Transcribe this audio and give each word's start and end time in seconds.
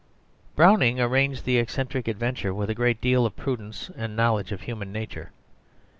Browning 0.55 0.99
arranged 0.99 1.45
the 1.45 1.59
eccentric 1.59 2.07
adventure 2.07 2.55
with 2.55 2.71
a 2.71 2.73
great 2.73 2.99
deal 3.01 3.23
of 3.23 3.35
prudence 3.35 3.91
and 3.95 4.15
knowledge 4.15 4.51
of 4.51 4.61
human 4.61 4.91
nature. 4.91 5.29